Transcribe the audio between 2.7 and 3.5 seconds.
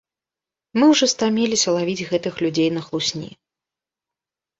на хлусні!